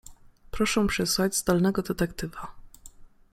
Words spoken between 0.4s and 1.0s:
Proszę